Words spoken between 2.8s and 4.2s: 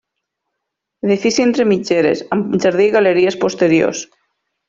i galeries posteriors.